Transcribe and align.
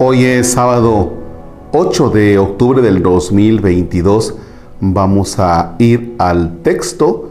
Hoy 0.00 0.24
es 0.24 0.52
sábado 0.52 1.12
8 1.72 2.10
de 2.10 2.38
octubre 2.38 2.80
del 2.82 3.02
2022. 3.02 4.36
Vamos 4.78 5.40
a 5.40 5.74
ir 5.80 6.14
al 6.18 6.58
texto 6.62 7.30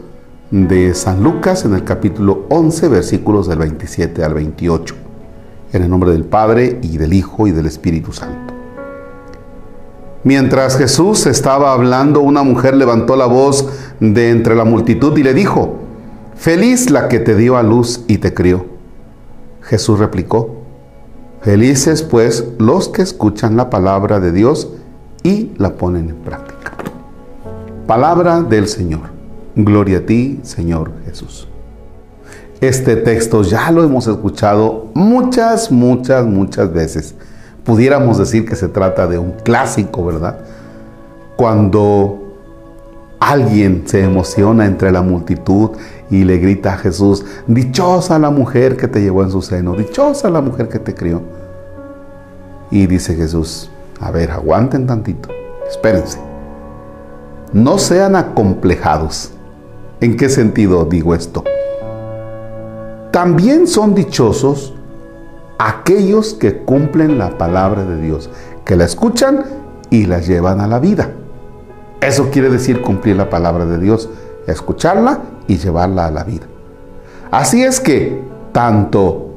de 0.50 0.92
San 0.92 1.22
Lucas 1.22 1.64
en 1.64 1.72
el 1.72 1.84
capítulo 1.84 2.44
11, 2.50 2.88
versículos 2.88 3.48
del 3.48 3.60
27 3.60 4.22
al 4.22 4.34
28. 4.34 4.94
En 5.72 5.82
el 5.82 5.88
nombre 5.88 6.10
del 6.10 6.24
Padre 6.24 6.78
y 6.82 6.98
del 6.98 7.14
Hijo 7.14 7.46
y 7.46 7.52
del 7.52 7.64
Espíritu 7.64 8.12
Santo. 8.12 8.52
Mientras 10.22 10.76
Jesús 10.76 11.24
estaba 11.24 11.72
hablando, 11.72 12.20
una 12.20 12.42
mujer 12.42 12.76
levantó 12.76 13.16
la 13.16 13.24
voz 13.24 13.66
de 13.98 14.28
entre 14.28 14.54
la 14.54 14.66
multitud 14.66 15.16
y 15.16 15.22
le 15.22 15.32
dijo, 15.32 15.76
Feliz 16.36 16.90
la 16.90 17.08
que 17.08 17.18
te 17.18 17.34
dio 17.34 17.56
a 17.56 17.62
luz 17.62 18.04
y 18.08 18.18
te 18.18 18.34
crió. 18.34 18.66
Jesús 19.62 19.98
replicó, 19.98 20.57
Felices 21.42 22.02
pues 22.02 22.44
los 22.58 22.88
que 22.88 23.02
escuchan 23.02 23.56
la 23.56 23.70
palabra 23.70 24.18
de 24.20 24.32
Dios 24.32 24.68
y 25.22 25.52
la 25.56 25.74
ponen 25.74 26.10
en 26.10 26.16
práctica. 26.16 26.72
Palabra 27.86 28.42
del 28.42 28.68
Señor. 28.68 29.16
Gloria 29.54 29.98
a 29.98 30.00
ti, 30.02 30.40
Señor 30.42 30.92
Jesús. 31.04 31.48
Este 32.60 32.96
texto 32.96 33.42
ya 33.42 33.70
lo 33.70 33.84
hemos 33.84 34.08
escuchado 34.08 34.88
muchas, 34.94 35.70
muchas, 35.70 36.26
muchas 36.26 36.72
veces. 36.72 37.14
Pudiéramos 37.64 38.18
decir 38.18 38.44
que 38.44 38.56
se 38.56 38.68
trata 38.68 39.06
de 39.06 39.18
un 39.18 39.32
clásico, 39.32 40.04
¿verdad? 40.04 40.40
Cuando 41.36 42.27
alguien 43.20 43.82
se 43.86 44.02
emociona 44.04 44.66
entre 44.66 44.92
la 44.92 45.02
multitud 45.02 45.70
y 46.10 46.24
le 46.24 46.38
grita 46.38 46.74
a 46.74 46.76
Jesús, 46.76 47.24
dichosa 47.46 48.18
la 48.18 48.30
mujer 48.30 48.76
que 48.76 48.88
te 48.88 49.00
llevó 49.00 49.22
en 49.22 49.30
su 49.30 49.42
seno, 49.42 49.74
dichosa 49.74 50.30
la 50.30 50.40
mujer 50.40 50.68
que 50.68 50.78
te 50.78 50.94
crió. 50.94 51.22
Y 52.70 52.86
dice 52.86 53.14
Jesús, 53.14 53.70
a 54.00 54.10
ver, 54.10 54.30
aguanten 54.30 54.86
tantito, 54.86 55.28
espérense. 55.68 56.18
No 57.52 57.78
sean 57.78 58.14
acomplejados. 58.14 59.32
¿En 60.00 60.16
qué 60.16 60.28
sentido 60.28 60.84
digo 60.84 61.14
esto? 61.14 61.44
También 63.10 63.66
son 63.66 63.94
dichosos 63.94 64.74
aquellos 65.58 66.34
que 66.34 66.58
cumplen 66.58 67.18
la 67.18 67.36
palabra 67.36 67.84
de 67.84 68.00
Dios, 68.00 68.30
que 68.64 68.76
la 68.76 68.84
escuchan 68.84 69.44
y 69.90 70.06
la 70.06 70.20
llevan 70.20 70.60
a 70.60 70.68
la 70.68 70.78
vida. 70.78 71.10
Eso 72.00 72.30
quiere 72.30 72.48
decir 72.48 72.80
cumplir 72.80 73.16
la 73.16 73.28
palabra 73.28 73.66
de 73.66 73.78
Dios, 73.78 74.08
escucharla 74.46 75.20
y 75.46 75.56
llevarla 75.56 76.06
a 76.06 76.10
la 76.10 76.24
vida. 76.24 76.46
Así 77.30 77.62
es 77.62 77.80
que 77.80 78.22
tanto 78.52 79.34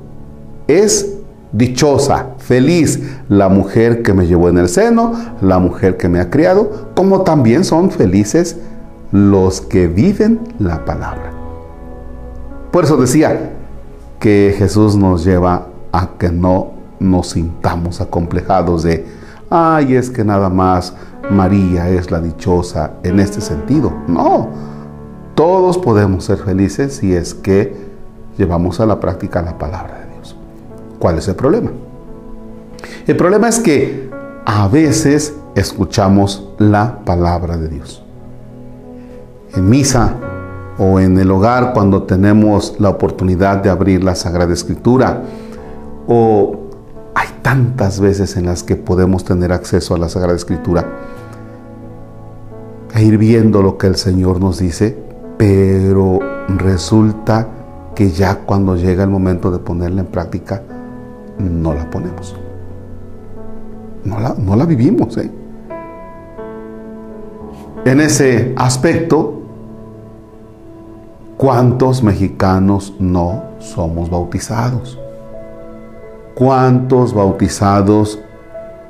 es 0.67 1.17
dichosa, 1.51 2.27
feliz 2.37 3.01
la 3.27 3.49
mujer 3.49 4.03
que 4.03 4.13
me 4.13 4.27
llevó 4.27 4.49
en 4.49 4.57
el 4.57 4.69
seno, 4.69 5.13
la 5.41 5.59
mujer 5.59 5.97
que 5.97 6.07
me 6.07 6.19
ha 6.19 6.29
criado, 6.29 6.91
como 6.95 7.21
también 7.21 7.65
son 7.65 7.91
felices 7.91 8.57
los 9.11 9.59
que 9.59 9.87
viven 9.87 10.39
la 10.59 10.85
palabra. 10.85 11.31
Por 12.71 12.85
eso 12.85 12.95
decía 12.95 13.51
que 14.19 14.55
Jesús 14.57 14.95
nos 14.95 15.25
lleva 15.25 15.67
a 15.91 16.11
que 16.17 16.29
no 16.29 16.71
nos 16.99 17.31
sintamos 17.31 17.99
acomplejados 17.99 18.83
de, 18.83 19.05
ay, 19.49 19.95
es 19.95 20.09
que 20.09 20.23
nada 20.23 20.49
más 20.49 20.93
María 21.31 21.89
es 21.89 22.11
la 22.11 22.21
dichosa 22.21 22.93
en 23.03 23.19
este 23.19 23.41
sentido. 23.41 23.91
No, 24.07 24.49
todos 25.35 25.77
podemos 25.77 26.25
ser 26.25 26.37
felices 26.37 26.97
si 26.97 27.15
es 27.15 27.33
que 27.33 27.75
llevamos 28.37 28.79
a 28.79 28.85
la 28.85 28.99
práctica 28.99 29.41
la 29.41 29.57
palabra 29.57 29.99
de 29.99 30.15
Dios. 30.15 30.35
¿Cuál 30.99 31.17
es 31.17 31.27
el 31.27 31.35
problema? 31.35 31.71
El 33.07 33.17
problema 33.17 33.47
es 33.47 33.59
que 33.59 34.09
a 34.45 34.67
veces 34.67 35.35
escuchamos 35.55 36.49
la 36.57 36.99
palabra 37.05 37.57
de 37.57 37.69
Dios. 37.69 38.03
En 39.55 39.69
misa 39.69 40.15
o 40.77 40.99
en 40.99 41.17
el 41.17 41.29
hogar 41.31 41.73
cuando 41.73 42.03
tenemos 42.03 42.75
la 42.79 42.89
oportunidad 42.89 43.57
de 43.57 43.69
abrir 43.69 44.03
la 44.03 44.15
Sagrada 44.15 44.53
Escritura 44.53 45.23
o 46.07 46.57
hay 47.13 47.27
tantas 47.41 47.99
veces 47.99 48.37
en 48.37 48.45
las 48.45 48.63
que 48.63 48.75
podemos 48.75 49.23
tener 49.23 49.51
acceso 49.51 49.95
a 49.95 49.97
la 49.97 50.09
Sagrada 50.09 50.35
Escritura 50.35 50.85
e 52.93 53.03
ir 53.03 53.17
viendo 53.17 53.61
lo 53.61 53.77
que 53.77 53.87
el 53.87 53.95
Señor 53.95 54.39
nos 54.39 54.59
dice, 54.59 54.97
pero 55.37 56.19
resulta 56.57 57.47
que 57.95 58.09
ya 58.09 58.39
cuando 58.39 58.75
llega 58.75 59.03
el 59.03 59.09
momento 59.09 59.51
de 59.51 59.59
ponerla 59.59 60.01
en 60.01 60.07
práctica, 60.07 60.61
no 61.37 61.73
la 61.73 61.89
ponemos. 61.89 62.35
No 64.03 64.19
la, 64.19 64.35
no 64.37 64.55
la 64.55 64.65
vivimos. 64.65 65.17
¿eh? 65.17 65.31
En 67.85 67.99
ese 67.99 68.53
aspecto, 68.57 69.41
¿cuántos 71.37 72.03
mexicanos 72.03 72.93
no 72.99 73.43
somos 73.59 74.09
bautizados? 74.09 74.99
¿Cuántos 76.35 77.13
bautizados 77.13 78.19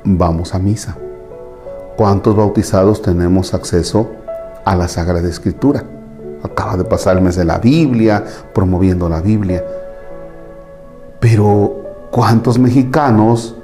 vamos 0.04 0.54
a 0.54 0.58
misa? 0.58 0.96
¿Cuántos 1.96 2.34
bautizados 2.34 3.02
tenemos 3.02 3.52
acceso 3.52 4.10
a 4.64 4.74
la 4.74 4.88
Sagrada 4.88 5.28
Escritura? 5.28 5.84
Acaba 6.42 6.76
de 6.76 6.84
pasar 6.84 7.16
el 7.16 7.22
mes 7.22 7.36
de 7.36 7.44
la 7.44 7.58
Biblia, 7.58 8.24
promoviendo 8.54 9.08
la 9.08 9.20
Biblia. 9.20 9.62
Pero 11.20 12.08
¿cuántos 12.10 12.58
mexicanos, 12.58 13.54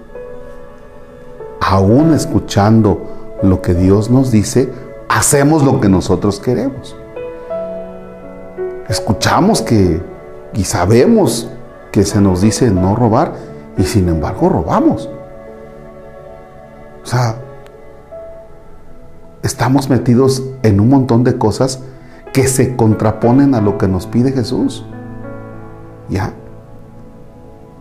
aún 1.61 2.12
escuchando 2.12 3.38
lo 3.43 3.62
que 3.62 3.75
Dios 3.75 4.11
nos 4.11 4.31
dice, 4.31 4.72
hacemos 5.09 5.65
lo 5.65 5.81
que 5.81 5.88
nosotros 5.88 6.38
queremos? 6.38 6.97
Escuchamos 8.88 9.62
que 9.62 10.00
y 10.53 10.65
sabemos 10.65 11.49
que 11.93 12.05
se 12.05 12.21
nos 12.21 12.41
dice 12.41 12.71
no 12.71 12.94
robar 12.94 13.33
y 13.77 13.84
sin 13.84 14.09
embargo 14.09 14.49
robamos. 14.49 15.09
O 17.03 17.06
sea, 17.06 17.37
estamos 19.43 19.88
metidos 19.91 20.43
en 20.62 20.81
un 20.81 20.88
montón 20.88 21.25
de 21.25 21.38
cosas 21.38 21.81
que 22.32 22.47
se 22.47 22.76
contraponen 22.76 23.54
a 23.54 23.60
lo 23.60 23.78
que 23.78 23.88
nos 23.88 24.06
pide 24.06 24.32
Jesús. 24.32 24.84
¿Ya? 26.09 26.32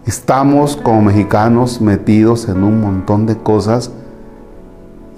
Estamos 0.06 0.78
como 0.78 1.02
mexicanos 1.02 1.82
metidos 1.82 2.48
en 2.48 2.64
un 2.64 2.82
montón 2.82 3.26
de 3.26 3.38
cosas 3.38 3.92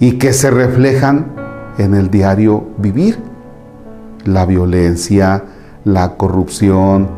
y 0.00 0.18
que 0.18 0.32
se 0.32 0.50
reflejan 0.50 1.26
en 1.78 1.94
el 1.94 2.10
diario 2.10 2.64
vivir. 2.78 3.18
La 4.24 4.44
violencia, 4.44 5.44
la 5.84 6.16
corrupción, 6.16 7.08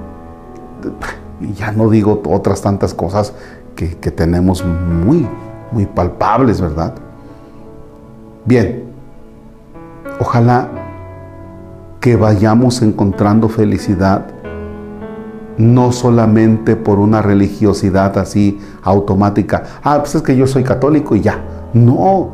y 1.41 1.53
ya 1.55 1.73
no 1.73 1.89
digo 1.91 2.23
otras 2.27 2.63
tantas 2.63 2.95
cosas 2.95 3.33
que, 3.75 3.89
tenemos 4.11 4.65
muy, 4.65 5.27
muy 5.73 5.87
palpables, 5.87 6.61
¿verdad? 6.61 6.95
Bien, 8.45 8.92
ojalá 10.23 10.69
que 12.01 12.17
vayamos 12.17 12.81
encontrando 12.83 13.49
felicidad 13.49 14.27
no 15.59 15.93
solamente 15.93 16.77
por 16.77 16.99
una 16.99 17.21
religiosidad 17.21 18.17
así 18.19 18.59
automática. 18.83 19.65
Ah, 19.83 19.99
pues 19.99 20.15
es 20.15 20.23
que 20.23 20.37
yo 20.37 20.47
soy 20.47 20.65
católico 20.65 21.15
y 21.15 21.21
ya. 21.21 21.43
No, 21.75 22.31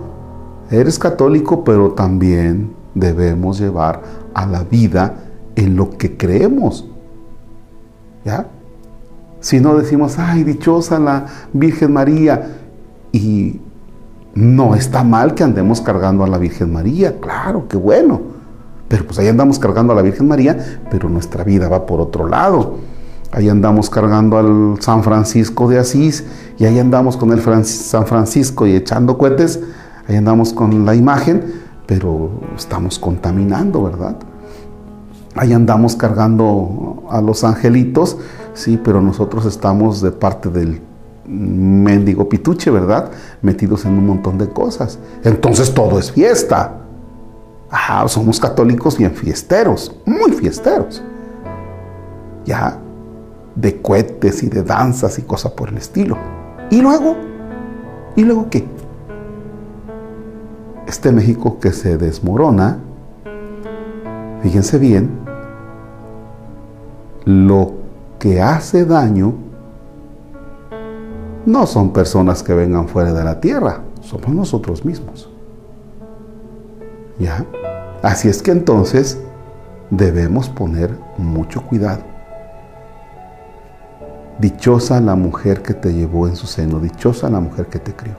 eres 0.71 0.99
católico, 0.99 1.65
pero 1.65 1.93
también 1.93 2.73
debemos 2.95 3.59
llevar 3.59 4.03
a 4.35 4.47
la 4.47 4.63
vida 4.63 5.15
en 5.57 5.75
lo 5.75 5.91
que 5.91 6.17
creemos. 6.17 6.87
¿Ya? 8.25 8.47
Si 9.41 9.61
no 9.61 9.77
decimos, 9.77 10.19
ay, 10.19 10.45
dichosa 10.45 10.99
la 10.99 11.27
Virgen 11.53 11.93
María, 11.93 12.59
y 13.13 13.61
no 14.39 14.77
está 14.77 15.03
mal 15.03 15.35
que 15.35 15.43
andemos 15.43 15.81
cargando 15.81 16.23
a 16.23 16.29
la 16.29 16.39
Virgen 16.39 16.73
María, 16.73 17.19
claro, 17.19 17.67
qué 17.69 17.77
bueno. 17.77 18.21
Pero 18.87 19.05
pues 19.05 19.19
ahí 19.19 19.27
andamos 19.27 19.59
cargando 19.59 19.93
a 19.93 19.97
la 19.97 20.03
Virgen 20.03 20.29
María, 20.29 20.81
pero 20.91 21.09
nuestra 21.09 21.43
vida 21.43 21.69
va 21.69 21.87
por 21.87 22.01
otro 22.01 22.29
lado. 22.29 22.77
Ahí 23.33 23.49
andamos 23.49 23.91
cargando 23.91 24.39
al 24.39 24.81
San 24.81 25.03
Francisco 25.03 25.69
de 25.69 25.81
Asís 25.81 26.25
y 26.57 26.65
ahí 26.67 26.79
andamos 26.79 27.17
con 27.17 27.33
el 27.33 27.43
San 27.65 28.07
Francisco 28.07 28.67
y 28.67 28.77
echando 28.77 29.19
cohetes. 29.19 29.61
Ahí 30.07 30.15
andamos 30.15 30.53
con 30.53 30.87
la 30.87 30.95
imagen, 30.95 31.43
pero 31.87 32.31
estamos 32.57 32.99
contaminando, 32.99 33.83
¿verdad? 33.83 34.17
Ahí 35.35 35.53
andamos 35.53 35.97
cargando 35.97 37.03
a 37.11 37.21
los 37.21 37.43
angelitos, 37.43 38.17
sí, 38.55 38.81
pero 38.83 39.03
nosotros 39.03 39.45
estamos 39.47 40.01
de 40.01 40.13
parte 40.13 40.49
del 40.49 40.81
mendigo 41.29 42.29
pituche, 42.29 42.71
¿verdad? 42.71 43.11
Metidos 43.43 43.85
en 43.85 43.93
un 43.93 44.07
montón 44.07 44.39
de 44.39 44.49
cosas. 44.49 44.99
Entonces 45.25 45.73
todo 45.73 45.99
es 45.99 46.11
fiesta. 46.11 46.81
Ajá, 47.71 48.09
somos 48.09 48.41
católicos 48.41 48.97
bien 48.97 49.13
fiesteros, 49.13 49.95
muy 50.07 50.33
fiesteros. 50.33 51.03
Ya, 52.45 52.79
de 53.55 53.81
cohetes 53.83 54.43
y 54.43 54.49
de 54.49 54.63
danzas 54.63 55.19
y 55.19 55.23
cosas 55.23 55.53
por 55.53 55.69
el 55.69 55.77
estilo. 55.77 56.17
Y 56.71 56.81
luego, 56.81 57.17
¿Y 58.19 58.25
luego 58.25 58.51
qué? 58.51 58.67
Este 60.89 61.13
México 61.13 61.61
que 61.61 61.73
se 61.73 61.97
desmorona, 61.99 62.79
fíjense 64.43 64.77
bien, 64.77 65.11
lo 67.25 67.75
que 68.19 68.41
hace 68.43 68.85
daño 68.85 69.35
no 71.47 71.67
son 71.67 71.93
personas 71.93 72.43
que 72.43 72.55
vengan 72.55 72.89
fuera 72.89 73.13
de 73.13 73.25
la 73.25 73.41
tierra, 73.41 73.83
somos 74.01 74.29
nosotros 74.29 74.85
mismos. 74.85 75.29
¿Ya? 77.19 77.45
Así 78.03 78.29
es 78.29 78.43
que 78.43 78.53
entonces 78.53 79.19
debemos 79.91 80.49
poner 80.49 80.97
mucho 81.17 81.63
cuidado. 81.63 82.03
Dichosa 84.39 85.01
la 85.01 85.17
mujer 85.17 85.63
que 85.63 85.75
te 85.75 85.93
llevó 85.93 86.29
en 86.29 86.37
su 86.37 86.47
seno, 86.47 86.79
dichosa 86.79 87.29
la 87.29 87.41
mujer 87.41 87.67
que 87.67 87.81
te 87.81 87.95
crió. 87.95 88.15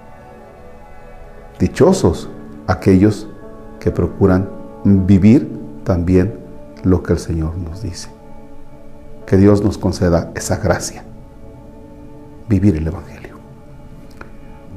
Dichosos 1.59 2.29
aquellos 2.67 3.27
que 3.79 3.91
procuran 3.91 4.49
vivir 4.83 5.49
también 5.83 6.39
lo 6.83 7.03
que 7.03 7.13
el 7.13 7.19
Señor 7.19 7.57
nos 7.57 7.81
dice. 7.81 8.09
Que 9.25 9.37
Dios 9.37 9.63
nos 9.63 9.77
conceda 9.77 10.31
esa 10.35 10.57
gracia, 10.57 11.03
vivir 12.49 12.75
el 12.75 12.87
Evangelio. 12.87 13.37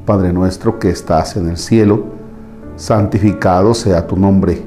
Padre 0.05 0.33
nuestro 0.33 0.79
que 0.79 0.91
estás 0.91 1.37
en 1.37 1.49
el 1.49 1.57
cielo, 1.57 2.05
santificado 2.77 3.73
sea 3.73 4.07
tu 4.07 4.17
nombre. 4.17 4.63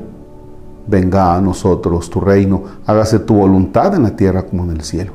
Venga 0.88 1.36
a 1.36 1.42
nosotros 1.42 2.10
tu 2.10 2.20
reino, 2.20 2.64
hágase 2.86 3.20
tu 3.20 3.36
voluntad 3.36 3.94
en 3.96 4.04
la 4.04 4.16
tierra 4.16 4.44
como 4.44 4.64
en 4.64 4.72
el 4.72 4.82
cielo. 4.82 5.14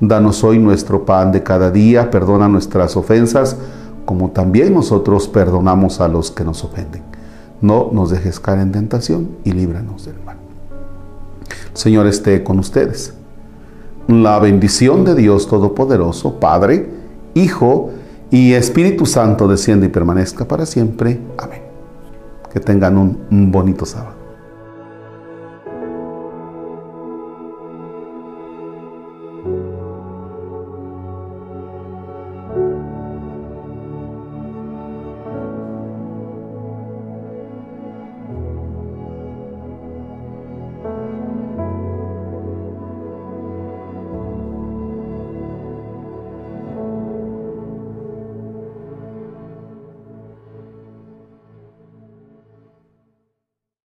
Danos 0.00 0.42
hoy 0.44 0.58
nuestro 0.58 1.04
pan 1.04 1.32
de 1.32 1.42
cada 1.42 1.70
día, 1.70 2.10
perdona 2.10 2.48
nuestras 2.48 2.96
ofensas, 2.96 3.56
como 4.04 4.30
también 4.30 4.72
nosotros 4.72 5.28
perdonamos 5.28 6.00
a 6.00 6.08
los 6.08 6.30
que 6.30 6.44
nos 6.44 6.64
ofenden. 6.64 7.02
No 7.60 7.90
nos 7.92 8.10
dejes 8.10 8.40
caer 8.40 8.60
en 8.60 8.72
tentación 8.72 9.30
y 9.44 9.52
líbranos 9.52 10.06
del 10.06 10.22
mal. 10.24 10.36
Señor 11.74 12.06
esté 12.06 12.42
con 12.44 12.58
ustedes. 12.58 13.17
La 14.08 14.38
bendición 14.38 15.04
de 15.04 15.14
Dios 15.14 15.48
Todopoderoso, 15.48 16.40
Padre, 16.40 16.88
Hijo 17.34 17.90
y 18.30 18.54
Espíritu 18.54 19.04
Santo 19.04 19.46
desciende 19.46 19.86
y 19.86 19.90
permanezca 19.90 20.48
para 20.48 20.64
siempre. 20.64 21.20
Amén. 21.36 21.60
Que 22.50 22.58
tengan 22.58 22.96
un 22.96 23.52
bonito 23.52 23.84
sábado. 23.84 24.17